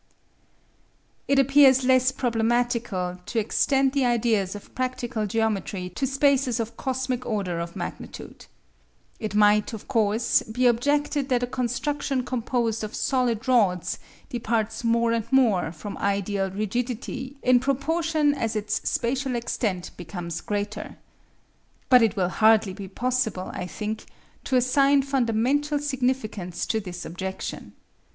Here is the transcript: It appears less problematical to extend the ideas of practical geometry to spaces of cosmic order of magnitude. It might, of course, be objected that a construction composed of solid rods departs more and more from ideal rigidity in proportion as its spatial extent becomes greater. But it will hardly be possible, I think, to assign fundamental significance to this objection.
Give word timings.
It 1.27 1.37
appears 1.37 1.83
less 1.83 2.11
problematical 2.11 3.19
to 3.27 3.37
extend 3.37 3.91
the 3.91 4.03
ideas 4.03 4.55
of 4.55 4.73
practical 4.73 5.27
geometry 5.27 5.89
to 5.91 6.07
spaces 6.07 6.59
of 6.59 6.75
cosmic 6.75 7.23
order 7.23 7.59
of 7.59 7.75
magnitude. 7.75 8.47
It 9.19 9.35
might, 9.35 9.73
of 9.73 9.87
course, 9.87 10.41
be 10.41 10.65
objected 10.65 11.29
that 11.29 11.43
a 11.43 11.45
construction 11.45 12.25
composed 12.25 12.83
of 12.83 12.95
solid 12.95 13.47
rods 13.47 13.99
departs 14.27 14.83
more 14.83 15.11
and 15.11 15.31
more 15.31 15.71
from 15.71 15.99
ideal 15.99 16.49
rigidity 16.49 17.37
in 17.43 17.59
proportion 17.59 18.33
as 18.33 18.55
its 18.55 18.81
spatial 18.89 19.35
extent 19.35 19.91
becomes 19.97 20.41
greater. 20.41 20.97
But 21.89 22.01
it 22.01 22.15
will 22.15 22.29
hardly 22.29 22.73
be 22.73 22.87
possible, 22.87 23.51
I 23.53 23.67
think, 23.67 24.05
to 24.45 24.55
assign 24.55 25.03
fundamental 25.03 25.77
significance 25.77 26.65
to 26.65 26.79
this 26.79 27.05
objection. 27.05 27.73